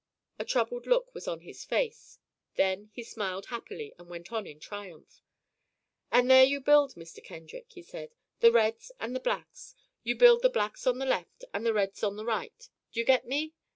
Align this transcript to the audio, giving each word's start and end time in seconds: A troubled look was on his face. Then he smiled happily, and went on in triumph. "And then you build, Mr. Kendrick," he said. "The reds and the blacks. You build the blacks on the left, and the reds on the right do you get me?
A 0.39 0.45
troubled 0.45 0.87
look 0.87 1.13
was 1.13 1.27
on 1.27 1.41
his 1.41 1.63
face. 1.63 2.17
Then 2.55 2.89
he 2.91 3.03
smiled 3.03 3.45
happily, 3.45 3.93
and 3.99 4.09
went 4.09 4.31
on 4.31 4.47
in 4.47 4.59
triumph. 4.59 5.21
"And 6.11 6.27
then 6.27 6.47
you 6.49 6.59
build, 6.59 6.95
Mr. 6.95 7.23
Kendrick," 7.23 7.67
he 7.73 7.83
said. 7.83 8.15
"The 8.39 8.51
reds 8.51 8.91
and 8.99 9.15
the 9.15 9.19
blacks. 9.19 9.75
You 10.01 10.15
build 10.15 10.41
the 10.41 10.49
blacks 10.49 10.87
on 10.87 10.97
the 10.97 11.05
left, 11.05 11.43
and 11.53 11.67
the 11.67 11.73
reds 11.75 12.01
on 12.03 12.15
the 12.15 12.25
right 12.25 12.67
do 12.91 12.99
you 12.99 13.05
get 13.05 13.27
me? 13.27 13.53